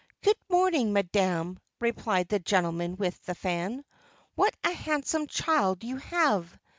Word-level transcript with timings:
"Good 0.23 0.39
morning, 0.49 0.93
madam!" 0.93 1.59
replied 1.79 2.27
the 2.29 2.39
gentleman 2.39 2.95
with 2.97 3.23
the 3.25 3.35
fan. 3.35 3.85
"What 4.33 4.55
a 4.63 4.71
handsome 4.73 5.27
child 5.27 5.83
you 5.83 5.97
have! 5.97 6.57